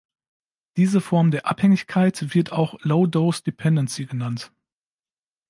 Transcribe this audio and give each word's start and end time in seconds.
Diese 0.77 0.99
Form 0.99 1.29
der 1.29 1.45
Abhängigkeit 1.45 2.33
wird 2.33 2.51
auch 2.51 2.75
"„low 2.83 3.05
dose 3.05 3.43
dependency“" 3.43 4.07
genannt. 4.07 4.51